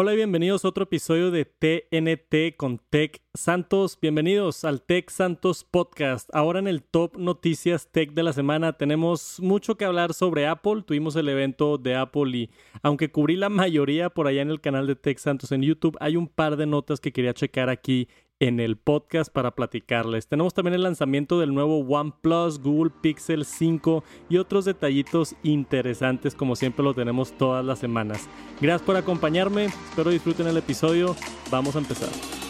[0.00, 3.98] Hola y bienvenidos a otro episodio de TNT con Tech Santos.
[4.00, 6.30] Bienvenidos al Tech Santos Podcast.
[6.32, 10.84] Ahora en el Top Noticias Tech de la semana tenemos mucho que hablar sobre Apple.
[10.86, 12.50] Tuvimos el evento de Apple y
[12.80, 16.14] aunque cubrí la mayoría por allá en el canal de Tech Santos en YouTube, hay
[16.14, 18.06] un par de notas que quería checar aquí
[18.40, 20.28] en el podcast para platicarles.
[20.28, 26.56] Tenemos también el lanzamiento del nuevo OnePlus, Google Pixel 5 y otros detallitos interesantes como
[26.56, 28.28] siempre lo tenemos todas las semanas.
[28.60, 31.16] Gracias por acompañarme, espero disfruten el episodio,
[31.50, 32.47] vamos a empezar.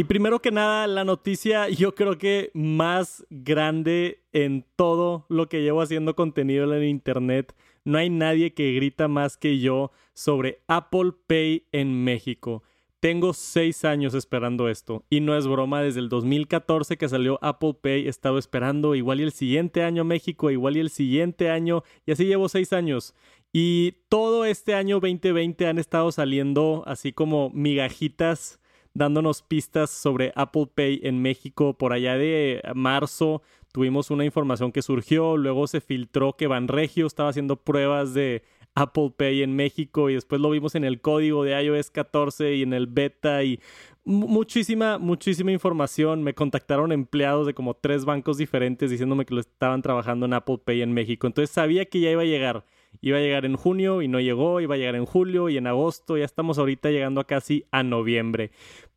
[0.00, 5.60] Y primero que nada, la noticia yo creo que más grande en todo lo que
[5.60, 7.54] llevo haciendo contenido en internet.
[7.84, 12.62] No hay nadie que grita más que yo sobre Apple Pay en México.
[13.00, 17.74] Tengo seis años esperando esto y no es broma, desde el 2014 que salió Apple
[17.78, 21.82] Pay he estado esperando igual y el siguiente año México, igual y el siguiente año
[22.06, 23.14] y así llevo seis años.
[23.52, 28.59] Y todo este año 2020 han estado saliendo así como migajitas
[28.94, 33.42] dándonos pistas sobre Apple Pay en México por allá de marzo.
[33.72, 38.42] Tuvimos una información que surgió, luego se filtró que Banregio estaba haciendo pruebas de
[38.74, 42.62] Apple Pay en México y después lo vimos en el código de iOS 14 y
[42.62, 43.60] en el beta y
[44.04, 46.22] muchísima, muchísima información.
[46.22, 50.58] Me contactaron empleados de como tres bancos diferentes diciéndome que lo estaban trabajando en Apple
[50.64, 51.26] Pay en México.
[51.26, 52.64] Entonces sabía que ya iba a llegar.
[53.00, 55.66] Iba a llegar en junio y no llegó, iba a llegar en julio y en
[55.66, 58.50] agosto, ya estamos ahorita llegando a casi a noviembre.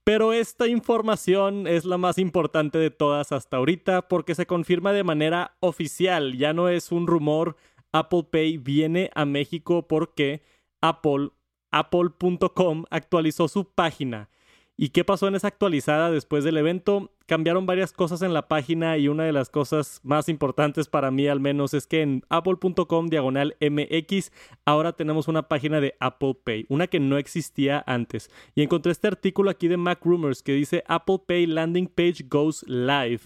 [0.03, 5.05] Pero esta información es la más importante de todas hasta ahorita porque se confirma de
[5.05, 7.55] manera oficial, ya no es un rumor.
[7.94, 10.41] Apple Pay viene a México porque
[10.81, 11.30] Apple,
[11.71, 14.30] apple.com actualizó su página
[14.76, 17.12] ¿Y qué pasó en esa actualizada después del evento?
[17.28, 21.28] Cambiaron varias cosas en la página y una de las cosas más importantes para mí
[21.28, 24.32] al menos es que en apple.com diagonal MX
[24.66, 28.32] ahora tenemos una página de Apple Pay, una que no existía antes.
[28.56, 32.64] Y encontré este artículo aquí de Mac Rumors que dice Apple Pay landing page goes
[32.67, 33.22] live.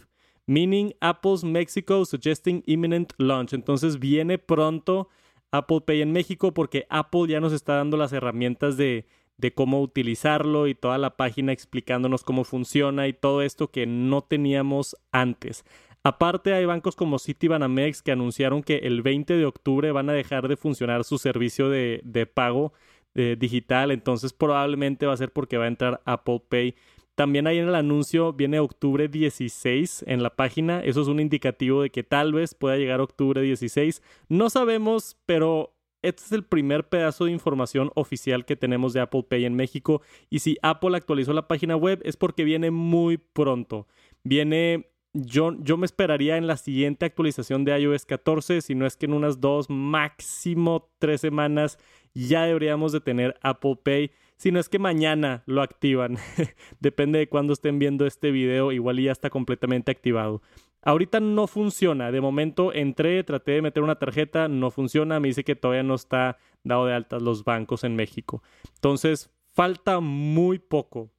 [0.47, 3.53] Meaning Apple's Mexico suggesting imminent launch.
[3.53, 5.07] Entonces viene pronto
[5.52, 9.07] Apple Pay en México porque Apple ya nos está dando las herramientas de
[9.38, 14.22] de cómo utilizarlo y toda la página explicándonos cómo funciona y todo esto que no
[14.22, 15.64] teníamos antes.
[16.03, 20.48] Aparte hay bancos como Citibanamex que anunciaron que el 20 de octubre van a dejar
[20.48, 22.74] de funcionar su servicio de, pago
[23.14, 26.75] eh, digital, entonces probablemente va a ser porque va a entrar Apple Pay.
[27.16, 31.81] También ahí en el anuncio viene octubre 16 en la página, eso es un indicativo
[31.81, 34.02] de que tal vez pueda llegar octubre 16.
[34.30, 35.76] No sabemos, pero
[36.07, 40.01] este es el primer pedazo de información oficial que tenemos de Apple Pay en México.
[40.29, 43.88] Y si Apple actualizó la página web es porque viene muy pronto.
[44.23, 48.95] Viene, yo, yo me esperaría en la siguiente actualización de iOS 14, si no es
[48.95, 51.78] que en unas dos, máximo tres semanas,
[52.13, 54.12] ya deberíamos de tener Apple Pay.
[54.38, 56.18] Si no es que mañana lo activan.
[56.79, 60.41] Depende de cuándo estén viendo este video, igual ya está completamente activado.
[60.88, 62.14] Ahorita no funciona.
[62.14, 65.20] De momento entré, traté de meter una tarjeta, no funciona.
[65.20, 68.42] Me dice que todavía no está dado de altas los bancos en México.
[68.75, 71.12] Entonces, falta muy poco.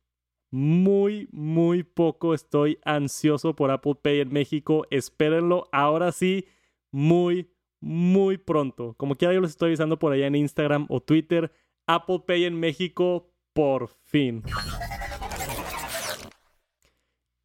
[0.51, 2.33] Muy, muy poco.
[2.33, 4.87] Estoy ansioso por Apple Pay en México.
[4.89, 6.47] Espérenlo ahora sí,
[6.91, 8.95] muy, muy pronto.
[8.97, 11.53] Como quiera, yo los estoy avisando por allá en Instagram o Twitter.
[11.87, 14.43] Apple Pay en México, por fin.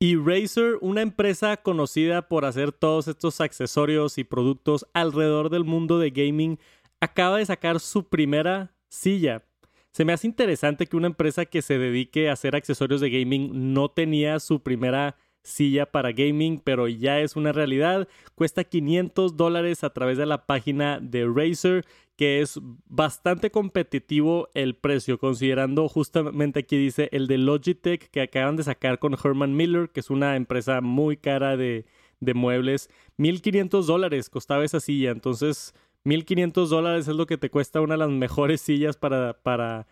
[0.03, 5.97] Y Razer, una empresa conocida por hacer todos estos accesorios y productos alrededor del mundo
[5.97, 6.59] de gaming,
[6.99, 9.45] acaba de sacar su primera silla.
[9.93, 13.73] Se me hace interesante que una empresa que se dedique a hacer accesorios de gaming
[13.73, 18.09] no tenía su primera silla para gaming, pero ya es una realidad.
[18.35, 24.75] Cuesta 500 dólares a través de la página de Razer que es bastante competitivo el
[24.75, 29.89] precio, considerando justamente aquí dice el de Logitech que acaban de sacar con Herman Miller,
[29.89, 31.85] que es una empresa muy cara de,
[32.19, 32.89] de muebles.
[33.17, 35.73] 1500 dólares costaba esa silla, entonces
[36.03, 39.87] 1500 dólares es lo que te cuesta una de las mejores sillas para, para,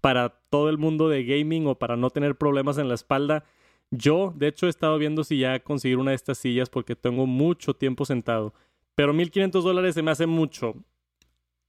[0.00, 3.44] para todo el mundo de gaming o para no tener problemas en la espalda.
[3.90, 7.26] Yo, de hecho, he estado viendo si ya conseguir una de estas sillas porque tengo
[7.26, 8.52] mucho tiempo sentado.
[8.94, 10.74] Pero 1500 dólares se me hace mucho.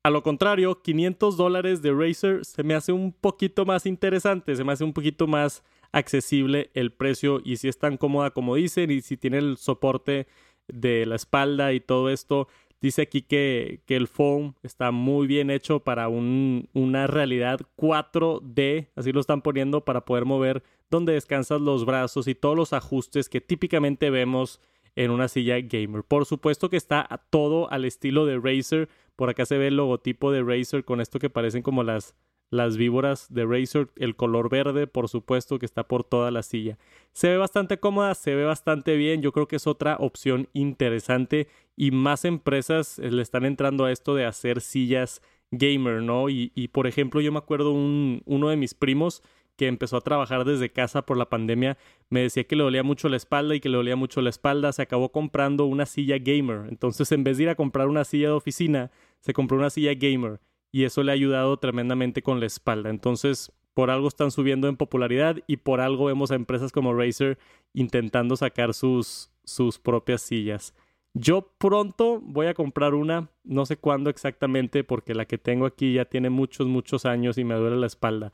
[0.03, 4.63] A lo contrario, 500 dólares de Razer se me hace un poquito más interesante, se
[4.63, 8.91] me hace un poquito más accesible el precio y si es tan cómoda como dicen
[8.91, 10.27] y si tiene el soporte
[10.67, 12.47] de la espalda y todo esto,
[12.81, 18.87] Dice aquí que, que el foam está muy bien hecho para un, una realidad 4D,
[18.95, 23.27] así lo están poniendo, para poder mover donde descansas los brazos y todos los ajustes
[23.27, 24.61] que típicamente vemos
[24.95, 26.03] en una silla gamer.
[26.03, 28.87] Por supuesto que está todo al estilo de Razer.
[29.19, 32.15] Por acá se ve el logotipo de Razer con esto que parecen como las,
[32.51, 36.77] las víboras de Razer, el color verde, por supuesto que está por toda la silla.
[37.11, 41.49] Se ve bastante cómoda, se ve bastante bien, yo creo que es otra opción interesante
[41.75, 45.21] y más empresas eh, le están entrando a esto de hacer sillas
[45.51, 46.29] gamer, ¿no?
[46.29, 49.21] Y, y por ejemplo, yo me acuerdo un, uno de mis primos
[49.59, 51.77] que empezó a trabajar desde casa por la pandemia,
[52.09, 54.71] me decía que le dolía mucho la espalda y que le dolía mucho la espalda,
[54.71, 56.67] se acabó comprando una silla gamer.
[56.69, 58.89] Entonces, en vez de ir a comprar una silla de oficina,
[59.19, 60.39] se compró una silla gamer
[60.71, 62.89] y eso le ha ayudado tremendamente con la espalda.
[62.89, 67.37] Entonces, por algo están subiendo en popularidad y por algo vemos a empresas como Razer
[67.73, 70.73] intentando sacar sus, sus propias sillas.
[71.13, 75.93] Yo pronto voy a comprar una, no sé cuándo exactamente, porque la que tengo aquí
[75.93, 78.31] ya tiene muchos, muchos años y me duele la espalda.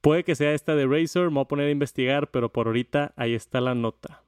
[0.00, 3.12] Puede que sea esta de Razer, me voy a poner a investigar, pero por ahorita
[3.16, 4.22] ahí está la nota.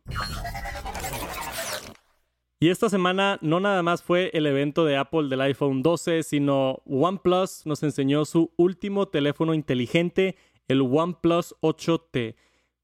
[2.62, 6.82] Y esta semana no nada más fue el evento de Apple del iPhone 12, sino
[6.84, 10.36] OnePlus nos enseñó su último teléfono inteligente,
[10.68, 12.34] el OnePlus 8T.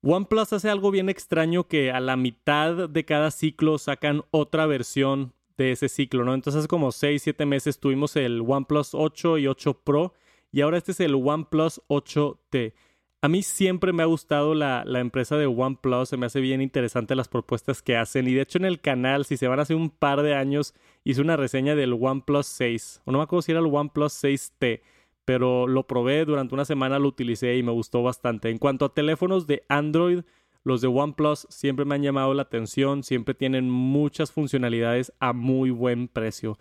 [0.01, 5.35] OnePlus hace algo bien extraño que a la mitad de cada ciclo sacan otra versión
[5.59, 6.33] de ese ciclo, ¿no?
[6.33, 10.15] Entonces hace como 6, 7 meses tuvimos el OnePlus 8 y 8 Pro
[10.53, 12.73] y ahora este es el OnePlus 8T.
[13.23, 16.61] A mí siempre me ha gustado la, la, empresa de OnePlus, se me hace bien
[16.61, 18.29] interesante las propuestas que hacen.
[18.29, 21.23] Y de hecho en el canal, si se van hace un par de años, hice
[21.23, 23.03] una reseña del OnePlus 6.
[23.05, 24.83] O no me acuerdo si era el OnePlus 6T,
[25.25, 28.51] pero lo probé durante una semana, lo utilicé y me gustó bastante.
[28.51, 30.21] En cuanto a teléfonos de Android,
[30.63, 35.71] los de OnePlus siempre me han llamado la atención, siempre tienen muchas funcionalidades a muy
[35.71, 36.59] buen precio.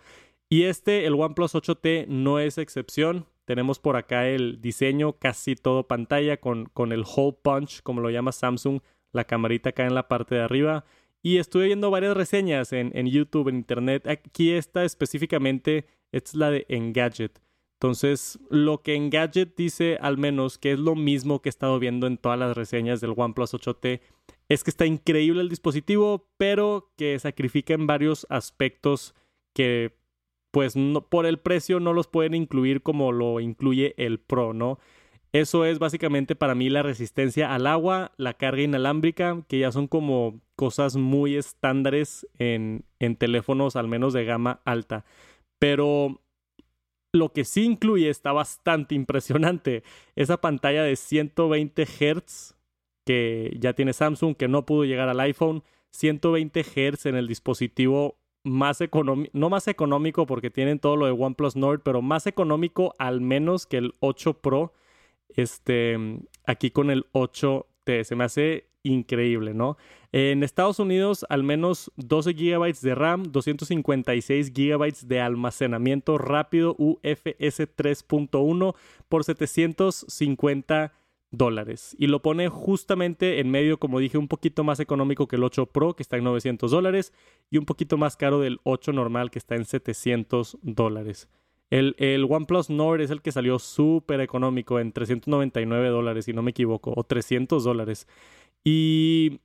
[0.48, 3.26] Y este, el OnePlus 8T, no es excepción.
[3.46, 8.10] Tenemos por acá el diseño casi todo pantalla con, con el hole punch, como lo
[8.10, 8.80] llama Samsung,
[9.12, 10.84] la camarita acá en la parte de arriba.
[11.22, 14.06] Y estuve viendo varias reseñas en, en YouTube, en Internet.
[14.08, 17.40] Aquí esta específicamente es la de Engadget.
[17.74, 22.06] Entonces, lo que Engadget dice al menos, que es lo mismo que he estado viendo
[22.06, 24.00] en todas las reseñas del OnePlus 8T,
[24.48, 29.14] es que está increíble el dispositivo, pero que sacrifica en varios aspectos
[29.52, 29.94] que
[30.56, 30.72] pues
[31.10, 34.78] por el precio no los pueden incluir como lo incluye el Pro, ¿no?
[35.32, 39.86] Eso es básicamente para mí la resistencia al agua, la carga inalámbrica, que ya son
[39.86, 45.04] como cosas muy estándares en, en teléfonos, al menos de gama alta.
[45.58, 46.22] Pero
[47.12, 49.82] lo que sí incluye está bastante impresionante.
[50.14, 52.56] Esa pantalla de 120 Hz
[53.04, 55.64] que ya tiene Samsung, que no pudo llegar al iPhone.
[55.90, 61.12] 120 Hz en el dispositivo más económico, no más económico porque tienen todo lo de
[61.12, 64.72] OnePlus Nord, pero más económico al menos que el 8 Pro.
[65.28, 65.98] Este,
[66.46, 68.04] aquí con el 8T.
[68.04, 69.76] Se me hace increíble, ¿no?
[70.12, 77.68] En Estados Unidos, al menos 12 GB de RAM, 256 GB de almacenamiento rápido UFS
[77.76, 78.74] 3.1
[79.08, 80.92] por 750
[81.30, 81.96] dólares.
[81.98, 85.66] Y lo pone justamente en medio, como dije, un poquito más económico que el 8
[85.66, 87.12] Pro, que está en 900 dólares,
[87.50, 91.28] y un poquito más caro del 8 normal, que está en 700 dólares.
[91.70, 96.42] El, el, OnePlus Nord es el que salió súper económico en 399 dólares, si no
[96.42, 98.06] me equivoco, o 300 dólares.
[98.62, 99.40] Y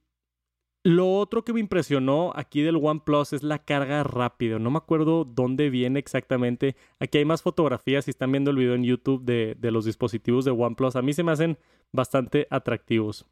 [0.83, 4.57] lo otro que me impresionó aquí del OnePlus es la carga rápida.
[4.57, 6.75] No me acuerdo dónde viene exactamente.
[6.99, 8.05] Aquí hay más fotografías.
[8.05, 11.23] Si están viendo el video en YouTube de, los dispositivos de OnePlus, a mí se
[11.23, 11.59] me hacen
[11.91, 13.27] bastante atractivos.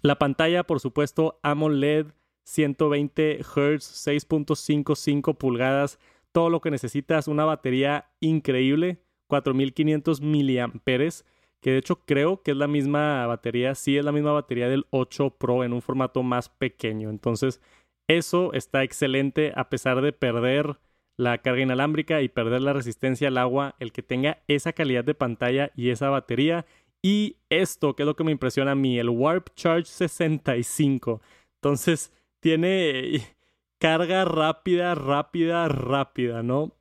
[0.00, 2.06] La pantalla, por supuesto, AMOLED
[2.44, 5.98] 120 Hz, 6.55 pulgadas.
[6.32, 7.28] Todo lo que necesitas.
[7.28, 11.26] Una batería increíble, 4500 miliamperes
[11.60, 14.86] que de hecho creo que es la misma batería, sí es la misma batería del
[14.90, 17.10] 8 Pro en un formato más pequeño.
[17.10, 17.60] Entonces,
[18.08, 20.78] eso está excelente a pesar de perder
[21.16, 25.14] la carga inalámbrica y perder la resistencia al agua, el que tenga esa calidad de
[25.14, 26.64] pantalla y esa batería.
[27.02, 31.20] Y esto, que es lo que me impresiona a mí, el Warp Charge 65.
[31.56, 33.20] Entonces, tiene
[33.78, 36.72] carga rápida, rápida, rápida, ¿no?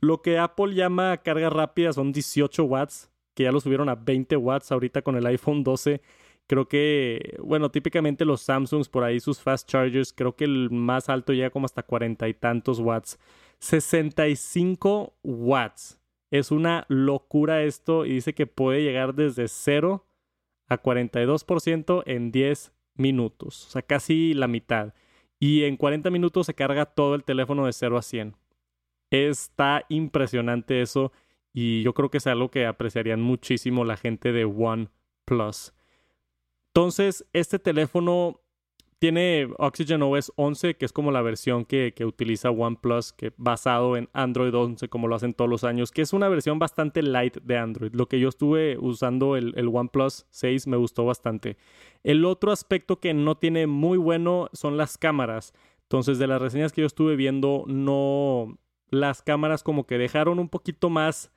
[0.00, 4.36] Lo que Apple llama carga rápida son 18 watts que ya lo subieron a 20
[4.36, 6.02] watts ahorita con el iPhone 12.
[6.48, 11.08] Creo que, bueno, típicamente los Samsungs por ahí, sus fast chargers, creo que el más
[11.08, 13.16] alto llega como hasta cuarenta y tantos watts.
[13.60, 16.00] 65 watts.
[16.32, 20.04] Es una locura esto y dice que puede llegar desde 0
[20.66, 23.68] a 42% en 10 minutos.
[23.68, 24.94] O sea, casi la mitad.
[25.38, 28.34] Y en 40 minutos se carga todo el teléfono de 0 a 100.
[29.12, 31.12] Está impresionante eso
[31.52, 35.72] y yo creo que es algo que apreciarían muchísimo la gente de OnePlus.
[36.68, 38.40] Entonces, este teléfono
[38.98, 44.08] tiene Oxygen OS 11, que es como la versión que, utiliza OnePlus, que basado en
[44.12, 47.58] Android 11, como lo hacen todos los años, que es una versión bastante light de
[47.58, 47.94] Android.
[47.94, 51.56] Lo que yo estuve usando el, el OnePlus 6 me gustó bastante.
[52.02, 55.54] El otro aspecto que no tiene muy bueno son las cámaras.
[55.82, 58.58] Entonces, de las reseñas que yo estuve viendo, no.
[58.90, 61.30] Las cámaras como que dejaron un poquito más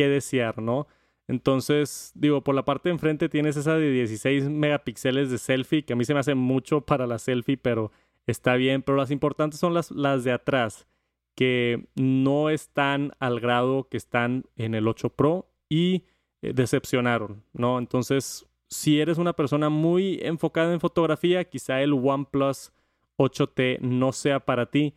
[0.00, 0.86] que desear, ¿no?
[1.28, 5.92] Entonces, digo, por la parte de enfrente tienes esa de 16 megapíxeles de selfie, que
[5.92, 7.92] a mí se me hace mucho para la selfie, pero
[8.26, 8.82] está bien.
[8.82, 10.88] Pero las importantes son las, las de atrás,
[11.36, 16.04] que no están al grado que están en el 8 Pro y
[16.42, 17.78] eh, decepcionaron, ¿no?
[17.78, 22.72] Entonces, si eres una persona muy enfocada en fotografía, quizá el OnePlus
[23.18, 24.94] 8T no sea para ti,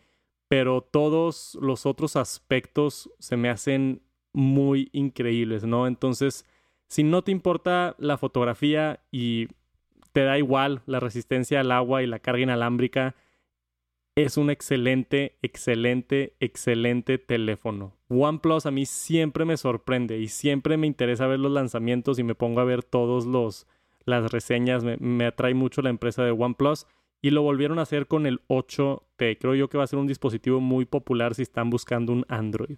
[0.47, 4.01] pero todos los otros aspectos se me hacen
[4.33, 5.87] muy increíbles, ¿no?
[5.87, 6.45] Entonces,
[6.87, 9.47] si no te importa la fotografía y
[10.11, 13.15] te da igual la resistencia al agua y la carga inalámbrica,
[14.15, 17.95] es un excelente, excelente, excelente teléfono.
[18.09, 22.35] OnePlus a mí siempre me sorprende y siempre me interesa ver los lanzamientos y me
[22.35, 23.65] pongo a ver todos los
[24.05, 24.83] las reseñas.
[24.83, 26.85] Me, me atrae mucho la empresa de OnePlus
[27.21, 29.37] y lo volvieron a hacer con el 8T.
[29.39, 32.77] Creo yo que va a ser un dispositivo muy popular si están buscando un Android.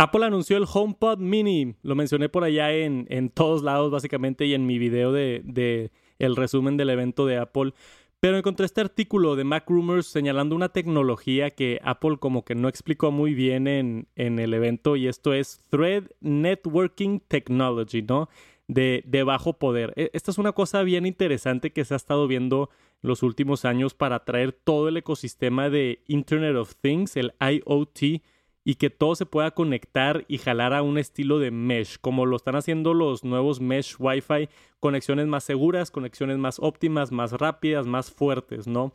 [0.00, 1.74] Apple anunció el HomePod Mini.
[1.82, 5.90] Lo mencioné por allá en, en todos lados, básicamente, y en mi video de, de,
[6.20, 7.74] el resumen del evento de Apple.
[8.20, 12.68] Pero encontré este artículo de Mac Rumors señalando una tecnología que Apple como que no
[12.68, 18.28] explicó muy bien en, en el evento, y esto es Thread Networking Technology, ¿no?
[18.68, 19.94] De, de, bajo poder.
[19.96, 22.70] E, esta es una cosa bien interesante que se ha estado viendo
[23.02, 28.22] los últimos años para traer todo el ecosistema de Internet of Things, el IoT,
[28.68, 32.36] y que todo se pueda conectar y jalar a un estilo de mesh, como lo
[32.36, 38.10] están haciendo los nuevos mesh Wi-Fi, conexiones más seguras, conexiones más óptimas, más rápidas, más
[38.10, 38.92] fuertes, ¿no?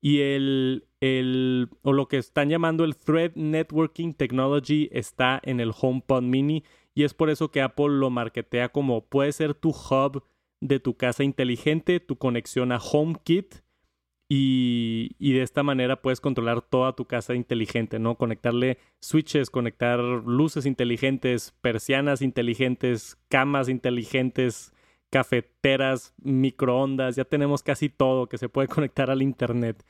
[0.00, 5.72] Y el, el, o lo que están llamando el Thread Networking Technology está en el
[5.76, 6.62] HomePod Mini
[6.94, 10.22] y es por eso que Apple lo marketea como puede ser tu hub
[10.60, 13.56] de tu casa inteligente, tu conexión a HomeKit
[14.28, 18.16] y, de esta manera puedes controlar toda tu casa inteligente, ¿no?
[18.16, 24.74] Conectarle switches, conectar luces inteligentes, persianas inteligentes, camas inteligentes,
[25.10, 29.84] cafeteras, microondas, ya tenemos casi todo que se puede conectar al Internet.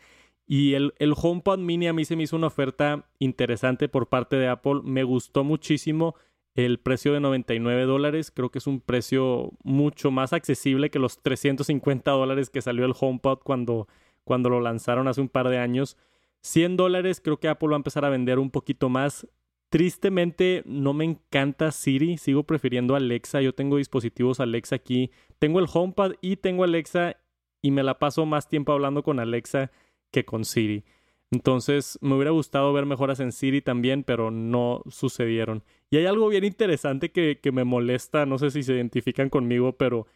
[0.46, 4.36] Y el, el HomePod mini a mí se me hizo una oferta interesante por parte
[4.36, 6.14] de Apple, me gustó muchísimo
[6.54, 11.22] el precio de 99 dólares, creo que es un precio mucho más accesible que los
[11.22, 13.88] 350 dólares que salió el HomePod cuando
[14.26, 15.96] cuando lo lanzaron hace un par de años.
[16.42, 19.26] 100 dólares, creo que Apple va a empezar a vender un poquito más.
[19.70, 23.40] Tristemente no me encanta Siri, sigo prefiriendo Alexa.
[23.40, 25.10] Yo tengo dispositivos Alexa aquí.
[25.38, 27.16] Tengo el HomePad y tengo Alexa
[27.62, 29.70] y me la paso más tiempo hablando con Alexa
[30.10, 30.84] que con Siri.
[31.30, 35.62] Entonces me hubiera gustado ver mejoras en Siri también, pero no sucedieron.
[35.90, 39.76] Y hay algo bien interesante que, que me molesta, no sé si se identifican conmigo,
[39.76, 40.06] pero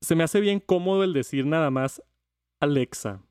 [0.00, 2.02] se me hace bien cómodo el decir nada más
[2.60, 3.22] Alexa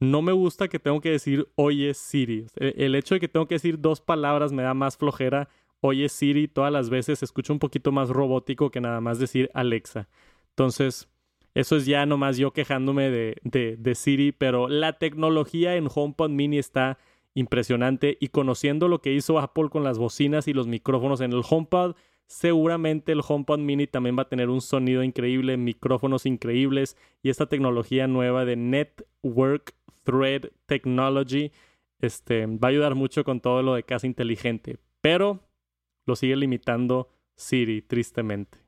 [0.00, 2.46] no me gusta que tengo que decir oye Siri.
[2.56, 5.48] El hecho de que tengo que decir dos palabras me da más flojera.
[5.80, 10.08] Oye Siri todas las veces escucho un poquito más robótico que nada más decir Alexa.
[10.50, 11.08] Entonces,
[11.54, 16.30] eso es ya nomás yo quejándome de, de, de Siri, pero la tecnología en HomePod
[16.30, 16.98] Mini está
[17.34, 21.42] impresionante y conociendo lo que hizo Apple con las bocinas y los micrófonos en el
[21.48, 21.94] HomePod,
[22.26, 27.46] seguramente el HomePod Mini también va a tener un sonido increíble, micrófonos increíbles y esta
[27.46, 31.52] tecnología nueva de Network Thread Technology
[32.00, 35.40] este, va a ayudar mucho con todo lo de casa inteligente, pero
[36.06, 38.58] lo sigue limitando Siri, tristemente.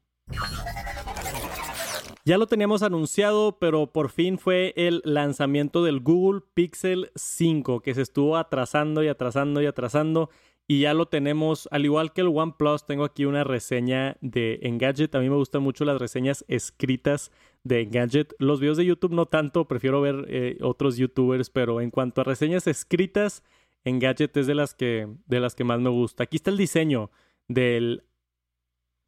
[2.24, 7.94] Ya lo teníamos anunciado, pero por fin fue el lanzamiento del Google Pixel 5, que
[7.94, 10.30] se estuvo atrasando y atrasando y atrasando.
[10.68, 15.12] Y ya lo tenemos, al igual que el OnePlus, tengo aquí una reseña de Engadget.
[15.16, 17.32] A mí me gustan mucho las reseñas escritas
[17.64, 18.34] de Engadget.
[18.38, 22.24] Los videos de YouTube no tanto, prefiero ver eh, otros YouTubers, pero en cuanto a
[22.24, 23.42] reseñas escritas,
[23.84, 26.24] Engadget es de las, que, de las que más me gusta.
[26.24, 27.10] Aquí está el diseño
[27.48, 28.04] del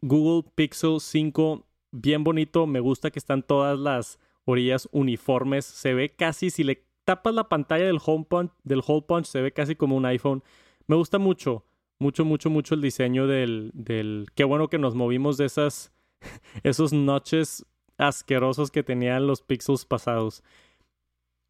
[0.00, 2.66] Google Pixel 5, bien bonito.
[2.66, 5.64] Me gusta que están todas las orillas uniformes.
[5.64, 9.40] Se ve casi, si le tapas la pantalla del Home Punch, del Hole Punch, se
[9.40, 10.42] ve casi como un iPhone.
[10.86, 11.64] Me gusta mucho,
[11.98, 14.26] mucho, mucho, mucho el diseño del, del...
[14.34, 15.92] Qué bueno que nos movimos de esas,
[16.62, 17.64] esos noches
[17.98, 20.42] asquerosos que tenían los pixels pasados.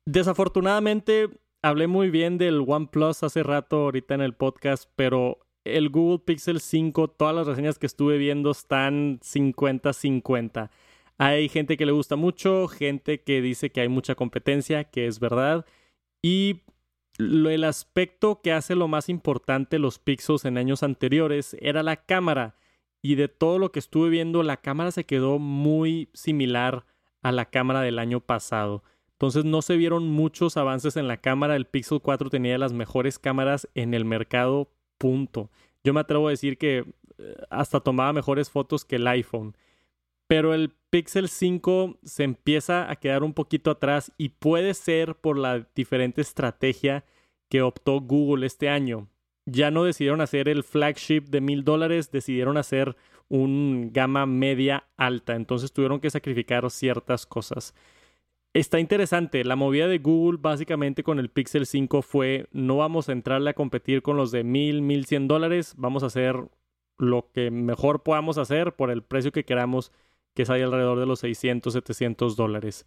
[0.07, 1.31] Desafortunadamente,
[1.63, 6.61] hablé muy bien del OnePlus hace rato ahorita en el podcast, pero el Google Pixel
[6.61, 10.71] 5, todas las reseñas que estuve viendo están 50-50.
[11.17, 15.21] Hay gente que le gusta mucho, gente que dice que hay mucha competencia, que es
[15.21, 15.65] verdad.
[16.23, 16.63] Y
[17.19, 22.57] el aspecto que hace lo más importante los Pixels en años anteriores era la cámara.
[23.05, 26.87] Y de todo lo que estuve viendo, la cámara se quedó muy similar
[27.21, 28.83] a la cámara del año pasado.
[29.13, 31.55] Entonces no se vieron muchos avances en la cámara.
[31.55, 35.51] El Pixel 4 tenía las mejores cámaras en el mercado, punto.
[35.85, 36.87] Yo me atrevo a decir que
[37.19, 39.55] eh, hasta tomaba mejores fotos que el iPhone.
[40.27, 45.37] Pero el Pixel 5 se empieza a quedar un poquito atrás y puede ser por
[45.37, 47.05] la diferente estrategia
[47.51, 49.09] que optó Google este año.
[49.47, 52.97] Ya no decidieron hacer el flagship de mil dólares, decidieron hacer
[53.29, 55.35] un gama media alta.
[55.35, 57.75] Entonces tuvieron que sacrificar ciertas cosas.
[58.55, 63.13] Está interesante, la movida de Google básicamente con el Pixel 5 fue no vamos a
[63.13, 66.37] entrarle a competir con los de mil, mil cien dólares, vamos a hacer
[66.97, 69.91] lo que mejor podamos hacer por el precio que queramos,
[70.35, 72.87] que es ahí alrededor de los 600, 700 dólares.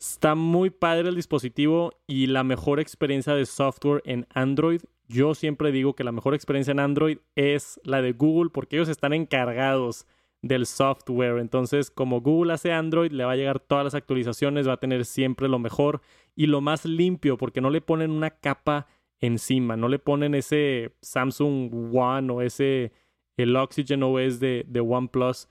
[0.00, 4.80] Está muy padre el dispositivo y la mejor experiencia de software en Android.
[5.08, 8.88] Yo siempre digo que la mejor experiencia en Android es la de Google porque ellos
[8.88, 10.06] están encargados
[10.42, 11.38] del software.
[11.38, 15.04] Entonces, como Google hace Android, le va a llegar todas las actualizaciones, va a tener
[15.04, 16.00] siempre lo mejor
[16.34, 18.86] y lo más limpio, porque no le ponen una capa
[19.20, 22.92] encima, no le ponen ese Samsung One o ese
[23.36, 25.48] el Oxygen OS de, de OnePlus.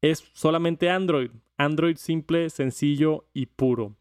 [0.00, 1.30] Es solamente Android.
[1.56, 3.96] Android simple, sencillo y puro.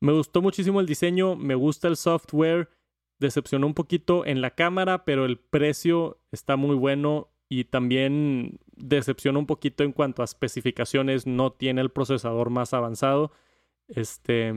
[0.00, 2.68] Me gustó muchísimo el diseño, me gusta el software,
[3.22, 9.38] decepcionó un poquito en la cámara, pero el precio está muy bueno y también decepciona
[9.38, 13.32] un poquito en cuanto a especificaciones, no tiene el procesador más avanzado.
[13.88, 14.52] Este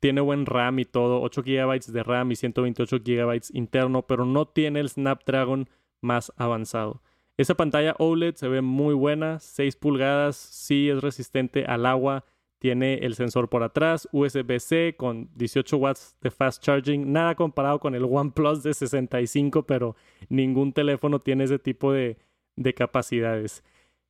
[0.00, 4.46] tiene buen RAM y todo, 8 GB de RAM y 128 GB interno, pero no
[4.46, 5.68] tiene el Snapdragon
[6.00, 7.02] más avanzado.
[7.36, 12.24] Esa pantalla OLED se ve muy buena, 6 pulgadas, sí es resistente al agua,
[12.58, 17.94] tiene el sensor por atrás, USB-C con 18 watts de fast charging, nada comparado con
[17.94, 19.96] el OnePlus de 65, pero
[20.28, 22.18] ningún teléfono tiene ese tipo de,
[22.56, 23.62] de capacidades.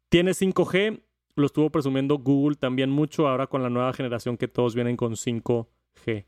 [0.09, 1.03] Tiene 5G,
[1.37, 5.13] lo estuvo presumiendo Google también mucho ahora con la nueva generación que todos vienen con
[5.13, 6.25] 5G.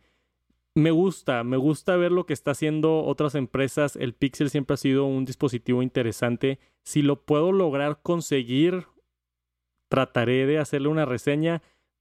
[0.75, 3.97] Me gusta, me gusta ver lo que está haciendo otras empresas.
[3.97, 6.61] El Pixel siempre ha sido un dispositivo interesante.
[6.85, 8.87] Si lo puedo lograr conseguir,
[9.89, 11.61] trataré de hacerle una reseña,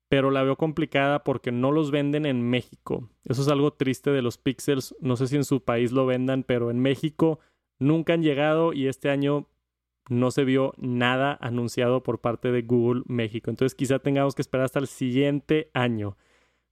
[0.10, 3.10] pero la veo complicada porque no los venden en México.
[3.26, 4.96] Eso es algo triste de los Pixels.
[5.00, 7.40] No sé si en su país lo vendan, pero en México
[7.78, 9.48] nunca han llegado y este año
[10.10, 13.52] no se vio nada anunciado por parte de Google México.
[13.52, 16.18] Entonces quizá tengamos que esperar hasta el siguiente año.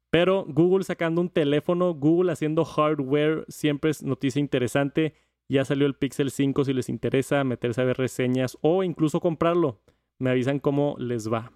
[0.10, 5.13] Pero Google sacando un teléfono, Google haciendo hardware, siempre es noticia interesante.
[5.47, 9.80] Ya salió el Pixel 5 si les interesa meterse a ver reseñas o incluso comprarlo.
[10.17, 11.52] Me avisan cómo les va.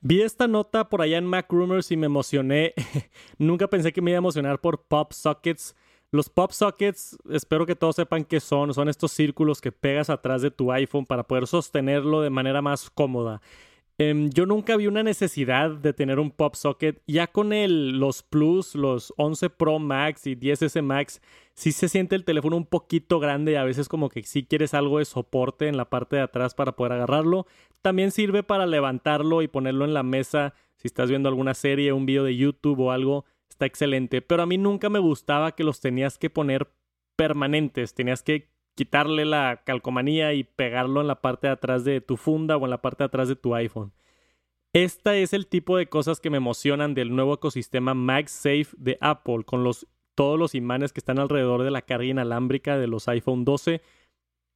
[0.00, 2.74] Vi esta nota por allá en Mac Rumors y me emocioné.
[3.38, 5.74] Nunca pensé que me iba a emocionar por Pop Sockets.
[6.10, 8.72] Los pop sockets, espero que todos sepan qué son.
[8.72, 12.88] Son estos círculos que pegas atrás de tu iPhone para poder sostenerlo de manera más
[12.88, 13.42] cómoda.
[14.00, 17.02] Em, yo nunca vi una necesidad de tener un pop socket.
[17.08, 21.20] Ya con el, los Plus, los 11 Pro Max y 10S Max,
[21.54, 24.72] sí se siente el teléfono un poquito grande y a veces como que sí quieres
[24.72, 27.46] algo de soporte en la parte de atrás para poder agarrarlo.
[27.82, 32.06] También sirve para levantarlo y ponerlo en la mesa si estás viendo alguna serie, un
[32.06, 35.80] video de YouTube o algo está excelente, pero a mí nunca me gustaba que los
[35.80, 36.70] tenías que poner
[37.16, 38.48] permanentes, tenías que
[38.78, 42.70] quitarle la calcomanía y pegarlo en la parte de atrás de tu funda o en
[42.70, 43.92] la parte de atrás de tu iPhone.
[44.72, 49.42] Esta es el tipo de cosas que me emocionan del nuevo ecosistema MagSafe de Apple,
[49.44, 53.44] con los, todos los imanes que están alrededor de la carga inalámbrica de los iPhone
[53.44, 53.82] 12.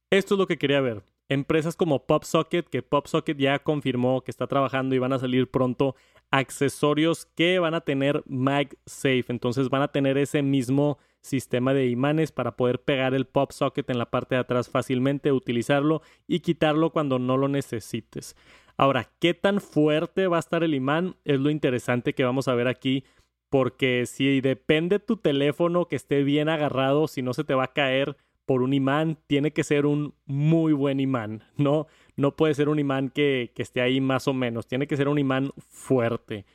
[0.09, 1.03] Esto es lo que quería ver.
[1.27, 5.97] Empresas como PopSocket, que PopSocket ya confirmó que está trabajando y van a salir pronto
[6.31, 9.25] accesorios que van a tener MagSafe.
[9.27, 13.89] Entonces van a tener ese mismo sistema de imanes para poder pegar el pop socket
[13.89, 18.35] en la parte de atrás fácilmente, utilizarlo y quitarlo cuando no lo necesites.
[18.77, 21.15] Ahora, ¿qué tan fuerte va a estar el imán?
[21.25, 23.03] Es lo interesante que vamos a ver aquí,
[23.49, 27.73] porque si depende tu teléfono que esté bien agarrado, si no se te va a
[27.73, 31.87] caer por un imán, tiene que ser un muy buen imán, ¿no?
[32.15, 35.19] no puede ser un imán que, esté ahí más o menos, tiene que ser un
[35.19, 36.45] imán fuerte.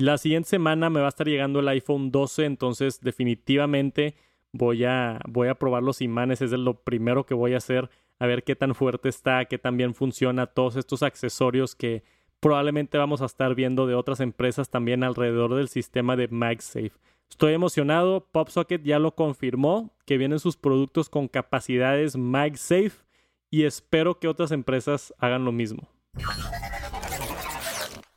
[0.00, 4.14] La siguiente semana me va a estar llegando el iPhone 12, entonces definitivamente
[4.50, 8.24] voy a, voy a probar los imanes, es lo primero que voy a hacer, a
[8.24, 12.02] ver qué tan fuerte está, qué tan bien funciona, todos estos accesorios que
[12.40, 16.92] probablemente vamos a estar viendo de otras empresas también alrededor del sistema de MagSafe.
[17.28, 23.04] Estoy emocionado, PopSocket ya lo confirmó, que vienen sus productos con capacidades MagSafe
[23.50, 25.90] y espero que otras empresas hagan lo mismo.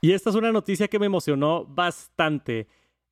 [0.03, 2.67] Y esta es una noticia que me emocionó bastante.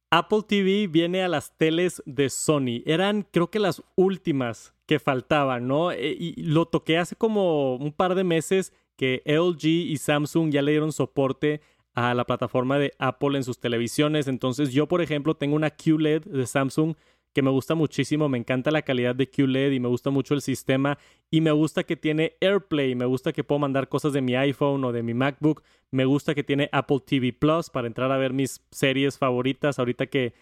[0.09, 2.83] Apple TV viene a las teles de Sony.
[2.85, 5.93] Eran creo que las últimas que faltaban, ¿no?
[5.93, 10.61] E, y lo toqué hace como un par de meses que LG y Samsung ya
[10.61, 11.61] le dieron soporte
[11.93, 14.27] a la plataforma de Apple en sus televisiones.
[14.27, 16.95] Entonces yo, por ejemplo, tengo una QLED de Samsung
[17.33, 20.41] que me gusta muchísimo, me encanta la calidad de QLED y me gusta mucho el
[20.41, 20.97] sistema
[21.29, 24.83] y me gusta que tiene AirPlay, me gusta que puedo mandar cosas de mi iPhone
[24.83, 28.33] o de mi MacBook, me gusta que tiene Apple TV Plus para entrar a ver
[28.33, 30.33] mis series favoritas ahorita que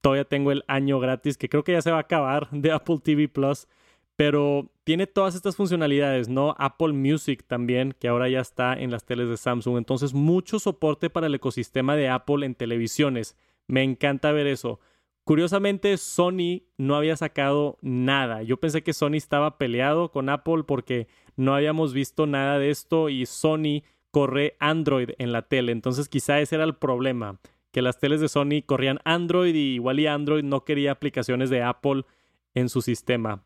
[0.00, 2.98] todavía tengo el año gratis, que creo que ya se va a acabar de Apple
[3.02, 3.66] TV Plus,
[4.16, 6.56] pero tiene todas estas funcionalidades, ¿no?
[6.58, 11.08] Apple Music también, que ahora ya está en las teles de Samsung, entonces mucho soporte
[11.10, 13.36] para el ecosistema de Apple en televisiones.
[13.68, 14.80] Me encanta ver eso.
[15.28, 18.42] Curiosamente, Sony no había sacado nada.
[18.42, 23.10] Yo pensé que Sony estaba peleado con Apple porque no habíamos visto nada de esto
[23.10, 25.72] y Sony corre Android en la tele.
[25.72, 27.40] Entonces quizá ese era el problema,
[27.72, 31.62] que las teles de Sony corrían Android y igual y Android no quería aplicaciones de
[31.62, 32.04] Apple
[32.54, 33.44] en su sistema.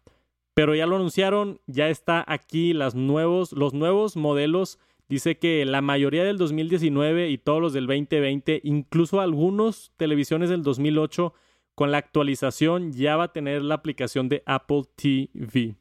[0.55, 4.79] Pero ya lo anunciaron, ya está aquí los nuevos modelos.
[5.09, 10.63] Dice que la mayoría del 2019 y todos los del 2020, incluso algunos televisiones del
[10.63, 11.35] 2008,
[11.75, 15.77] con la actualización ya va a tener la aplicación de Apple TV.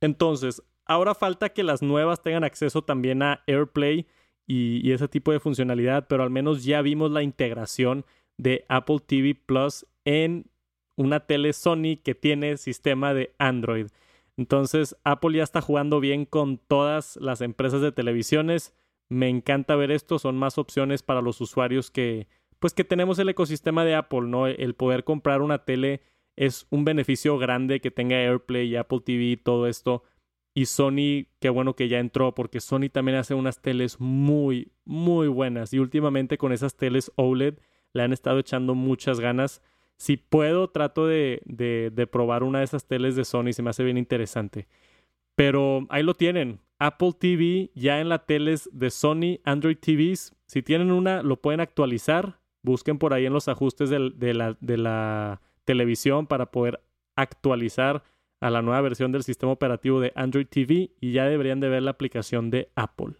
[0.00, 4.06] Entonces, ahora falta que las nuevas tengan acceso también a AirPlay
[4.46, 8.04] y, ese tipo de funcionalidad, pero al menos ya vimos la integración
[8.38, 10.48] de Apple TV Plus en
[10.96, 13.88] una tele Sony que tiene sistema de Android.
[14.36, 18.74] Entonces, Apple ya está jugando bien con todas las empresas de televisiones.
[19.08, 22.28] Me encanta ver esto, son más opciones para los usuarios que,
[22.66, 24.48] pues que tenemos el ecosistema de Apple, ¿no?
[24.48, 26.02] El poder comprar una tele
[26.34, 30.02] es un beneficio grande que tenga AirPlay y Apple TV y todo esto.
[30.52, 35.28] Y Sony, qué bueno que ya entró, porque Sony también hace unas teles muy, muy
[35.28, 35.72] buenas.
[35.74, 37.54] Y últimamente con esas teles OLED
[37.92, 39.62] le han estado echando muchas ganas.
[39.96, 43.70] Si puedo, trato de, de, de probar una de esas teles de Sony, se me
[43.70, 44.66] hace bien interesante.
[45.36, 46.58] Pero ahí lo tienen.
[46.80, 50.34] Apple TV ya en las teles de Sony, Android TVs.
[50.46, 54.76] Si tienen una, lo pueden actualizar busquen por ahí en los ajustes de, la, de
[54.76, 56.82] la televisión para poder
[57.14, 58.02] actualizar
[58.40, 61.82] a la nueva versión del sistema operativo de Android TV y ya deberían de ver
[61.82, 63.14] la aplicación de Apple.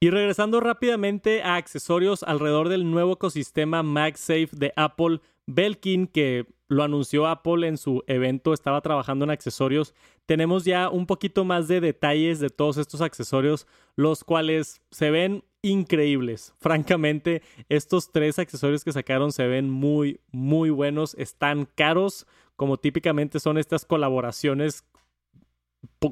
[0.00, 6.82] Y regresando rápidamente a accesorios alrededor del nuevo ecosistema MagSafe de Apple, Belkin, que lo
[6.82, 9.94] anunció Apple en su evento, estaba trabajando en accesorios.
[10.26, 15.44] Tenemos ya un poquito más de detalles de todos estos accesorios, los cuales se ven
[15.70, 16.54] increíbles.
[16.58, 21.14] Francamente, estos tres accesorios que sacaron se ven muy, muy buenos.
[21.14, 22.26] Están caros,
[22.56, 24.84] como típicamente son estas colaboraciones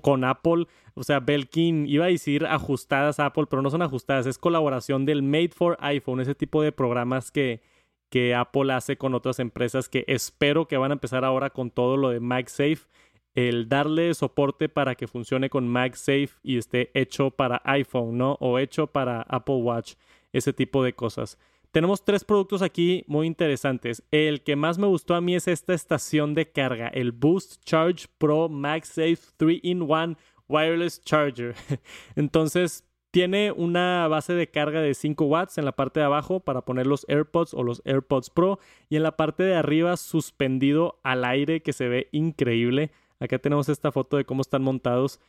[0.02, 0.66] con Apple.
[0.94, 4.26] O sea, Belkin iba a decir ajustadas a Apple, pero no son ajustadas.
[4.26, 7.62] Es colaboración del Made for iPhone, ese tipo de programas que,
[8.10, 11.96] que Apple hace con otras empresas que espero que van a empezar ahora con todo
[11.96, 12.86] lo de MagSafe
[13.35, 18.37] el darle soporte para que funcione con MagSafe y esté hecho para iPhone, ¿no?
[18.40, 19.94] O hecho para Apple Watch,
[20.33, 21.38] ese tipo de cosas.
[21.73, 24.05] Tenemos tres productos aquí muy interesantes.
[24.12, 28.07] El que más me gustó a mí es esta estación de carga, el Boost Charge
[28.18, 30.16] Pro MagSafe 3-in-1
[30.47, 31.57] Wireless Charger.
[32.16, 36.64] Entonces, tiene una base de carga de 5 watts en la parte de abajo para
[36.64, 41.25] poner los AirPods o los AirPods Pro y en la parte de arriba suspendido al
[41.25, 42.90] aire que se ve increíble.
[43.20, 45.20] Acá tenemos esta foto de cómo están montados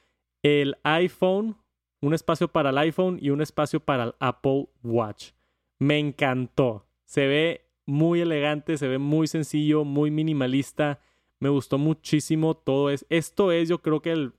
[0.43, 1.57] el iPhone,
[2.01, 5.31] un espacio para el iPhone y un espacio para el Apple Watch.
[5.79, 6.85] Me encantó.
[7.05, 10.99] Se ve muy elegante, se ve muy sencillo, muy minimalista.
[11.39, 13.05] Me gustó muchísimo todo es.
[13.09, 14.33] Esto es, yo creo que el.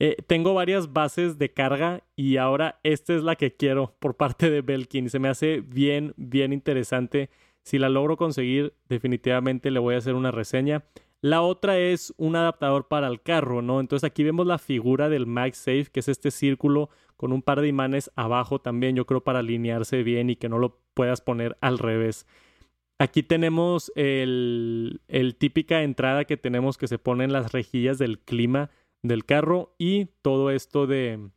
[0.00, 4.50] Eh, tengo varias bases de carga y ahora esta es la que quiero por parte
[4.50, 5.10] de Belkin.
[5.10, 7.30] Se me hace bien, bien interesante.
[7.62, 10.84] Si la logro conseguir, definitivamente le voy a hacer una reseña.
[11.22, 13.80] La otra es un adaptador para el carro, ¿no?
[13.80, 17.68] Entonces aquí vemos la figura del MagSafe, que es este círculo con un par de
[17.68, 21.78] imanes abajo también, yo creo para alinearse bien y que no lo puedas poner al
[21.78, 22.26] revés.
[22.98, 25.00] Aquí tenemos el,
[25.38, 28.70] típica entrada que tenemos que se pone en las rejillas del clima
[29.02, 31.30] del carro y todo esto de,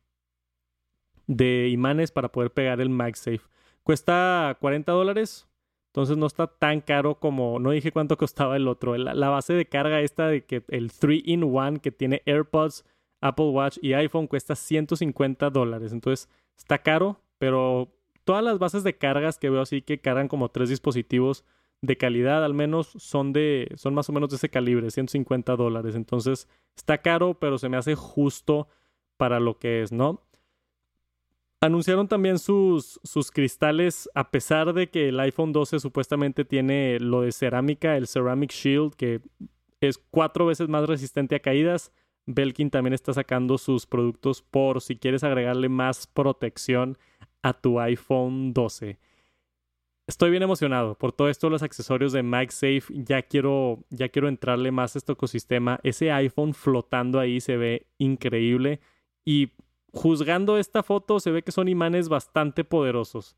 [1.26, 3.40] de imanes para poder pegar el MagSafe.
[3.82, 5.46] Cuesta 40 dólares,
[5.94, 8.96] entonces no está tan caro como, no dije cuánto costaba el otro.
[8.96, 12.84] La, base de carga esta de que el 3-in-1 que tiene AirPods,
[13.20, 15.92] Apple Watch y iPhone cuesta 150 dólares.
[15.92, 16.28] Entonces
[16.58, 20.68] está caro, pero todas las bases de cargas que veo así que cargan como tres
[20.68, 21.44] dispositivos
[21.80, 25.94] de calidad al menos son de son más o menos de ese calibre 150 dólares
[25.94, 28.68] entonces está caro pero se me hace justo
[29.18, 30.22] para lo que es no
[31.64, 37.22] anunciaron también sus, sus cristales a pesar de que el iPhone 12 supuestamente tiene lo
[37.22, 39.20] de cerámica el ceramic shield que
[39.80, 41.92] es cuatro veces más resistente a caídas
[42.26, 46.96] Belkin también está sacando sus productos por si quieres agregarle más protección
[47.42, 48.98] a tu iPhone 12.
[50.06, 52.84] Estoy bien emocionado por todo esto, los accesorios de MagSafe.
[52.90, 55.80] Ya quiero, ya quiero entrarle más a este ecosistema.
[55.82, 58.80] Ese iPhone flotando ahí se ve increíble.
[59.24, 59.52] Y
[59.94, 63.36] juzgando esta foto, se ve que son imanes bastante poderosos.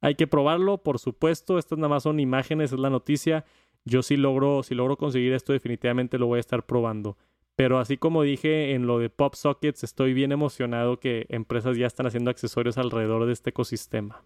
[0.00, 1.58] Hay que probarlo, por supuesto.
[1.58, 3.44] Estas nada más son imágenes, es la noticia.
[3.84, 7.16] Yo si logro, si logro conseguir esto, definitivamente lo voy a estar probando.
[7.56, 11.86] Pero así como dije en lo de Pop Sockets, estoy bien emocionado que empresas ya
[11.86, 14.24] están haciendo accesorios alrededor de este ecosistema.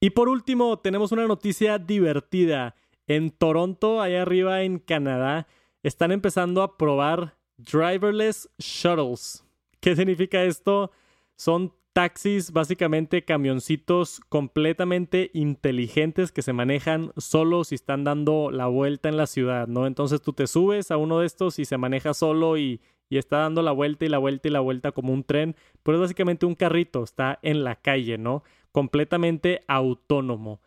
[0.00, 2.76] Y por último, tenemos una noticia divertida.
[3.06, 5.46] En Toronto, allá arriba en Canadá,
[5.82, 9.44] están empezando a probar driverless shuttles.
[9.80, 10.90] ¿Qué significa esto?
[11.36, 19.08] Son taxis, básicamente camioncitos completamente inteligentes que se manejan solos y están dando la vuelta
[19.08, 19.86] en la ciudad, ¿no?
[19.86, 23.38] Entonces tú te subes a uno de estos y se maneja solo y, y está
[23.38, 26.46] dando la vuelta y la vuelta y la vuelta como un tren, pero es básicamente
[26.46, 28.44] un carrito, está en la calle, ¿no?
[28.70, 30.60] Completamente autónomo.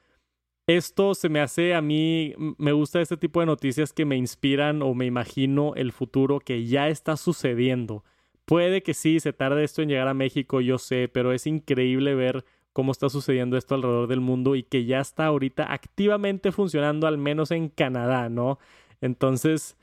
[0.77, 4.81] Esto se me hace a mí, me gusta este tipo de noticias que me inspiran
[4.81, 8.05] o me imagino el futuro que ya está sucediendo.
[8.45, 12.15] Puede que sí, se tarde esto en llegar a México, yo sé, pero es increíble
[12.15, 17.05] ver cómo está sucediendo esto alrededor del mundo y que ya está ahorita activamente funcionando,
[17.05, 18.57] al menos en Canadá, ¿no?
[19.01, 19.75] Entonces,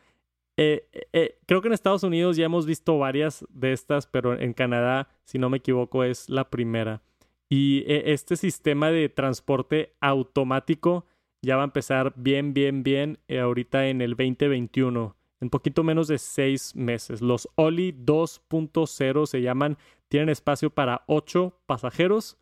[0.57, 4.55] eh, eh, creo que en Estados Unidos ya hemos visto varias de estas, pero en
[4.55, 7.03] Canadá, si no me equivoco, es la primera.
[7.49, 11.07] Y eh, este sistema de transporte automático
[11.43, 16.19] ya va a empezar bien, bien, bien ahorita en el 2021 en poquito menos de
[16.19, 17.23] seis meses.
[17.23, 22.39] Los Oli 2.0 se llaman, tienen espacio para ocho pasajeros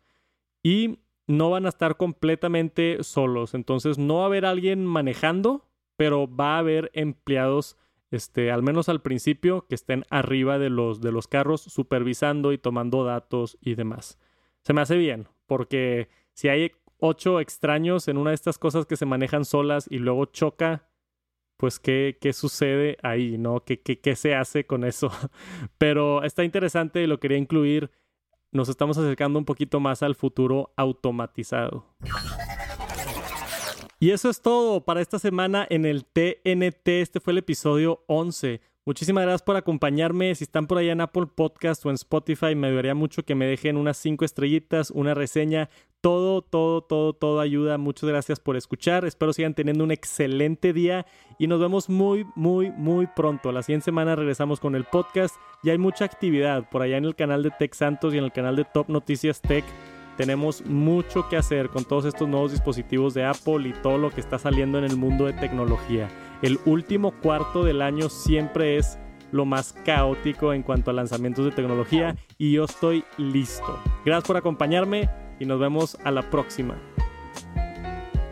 [0.63, 3.53] y no van a estar completamente solos.
[3.53, 5.65] Entonces no va a haber alguien manejando,
[5.95, 7.77] pero va a haber empleados,
[8.11, 12.57] este, al menos al principio, que estén arriba de los, de los carros supervisando y
[12.57, 14.17] tomando datos y demás.
[14.67, 18.97] Se me hace bien, porque si hay ocho extraños en una de estas cosas que
[18.97, 20.89] se manejan solas y luego choca,
[21.55, 23.61] pues qué, qué sucede ahí, ¿no?
[23.61, 25.09] ¿Qué, ¿Qué, qué, se hace con eso?
[25.77, 27.91] Pero está interesante y lo quería incluir.
[28.51, 31.85] Nos estamos acercando un poquito más al futuro automatizado.
[34.01, 36.89] Y eso es todo para esta semana en el TNT.
[36.89, 38.59] Este fue el episodio 11.
[38.87, 40.33] Muchísimas gracias por acompañarme.
[40.33, 43.45] Si están por allá en Apple Podcast o en Spotify, me ayudaría mucho que me
[43.45, 45.69] dejen unas cinco estrellitas, una reseña.
[45.99, 47.77] Todo, todo, todo, todo ayuda.
[47.77, 49.03] Muchas gracias por escuchar.
[49.03, 51.05] Espero sigan teniendo un excelente día
[51.37, 53.51] y nos vemos muy, muy, muy pronto.
[53.51, 55.35] La siguiente semana regresamos con el podcast.
[55.63, 58.31] Ya hay mucha actividad por allá en el canal de Tech Santos y en el
[58.31, 59.65] canal de Top Noticias Tech.
[60.17, 64.19] Tenemos mucho que hacer con todos estos nuevos dispositivos de Apple y todo lo que
[64.19, 66.09] está saliendo en el mundo de tecnología
[66.41, 68.99] el último cuarto del año siempre es
[69.31, 73.79] lo más caótico en cuanto a lanzamientos de tecnología y yo estoy listo.
[74.05, 76.75] Gracias por acompañarme y nos vemos a la próxima.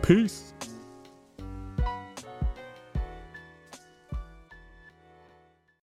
[0.06, 0.55] Peace.